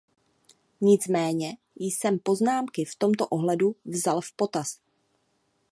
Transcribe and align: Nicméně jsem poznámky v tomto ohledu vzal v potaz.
Nicméně 0.81 1.57
jsem 1.75 2.19
poznámky 2.19 2.85
v 2.85 2.95
tomto 2.95 3.27
ohledu 3.27 3.75
vzal 3.85 4.21
v 4.21 4.33
potaz. 4.35 4.79